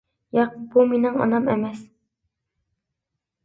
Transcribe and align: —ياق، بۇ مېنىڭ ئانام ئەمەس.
—ياق، 0.37 0.55
بۇ 0.75 0.85
مېنىڭ 0.93 1.21
ئانام 1.21 1.47
ئەمەس. 1.53 1.85